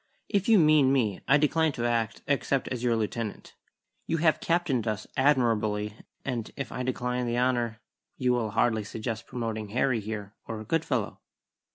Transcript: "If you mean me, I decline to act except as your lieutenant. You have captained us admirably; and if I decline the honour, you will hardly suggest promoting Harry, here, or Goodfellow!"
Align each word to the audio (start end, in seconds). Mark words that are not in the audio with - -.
"If 0.29 0.49
you 0.49 0.57
mean 0.57 0.91
me, 0.91 1.21
I 1.27 1.37
decline 1.37 1.73
to 1.73 1.85
act 1.85 2.23
except 2.27 2.67
as 2.69 2.81
your 2.83 2.95
lieutenant. 2.95 3.53
You 4.07 4.17
have 4.17 4.39
captained 4.39 4.87
us 4.87 5.05
admirably; 5.15 5.93
and 6.25 6.49
if 6.55 6.71
I 6.71 6.81
decline 6.81 7.27
the 7.27 7.37
honour, 7.37 7.79
you 8.17 8.33
will 8.33 8.49
hardly 8.49 8.83
suggest 8.83 9.27
promoting 9.27 9.69
Harry, 9.69 9.99
here, 9.99 10.33
or 10.47 10.63
Goodfellow!" 10.63 11.19